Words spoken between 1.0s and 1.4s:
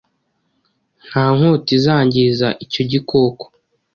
Nta